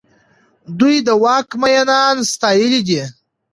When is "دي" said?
2.87-3.01